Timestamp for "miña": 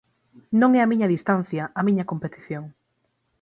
0.91-1.11, 1.87-2.07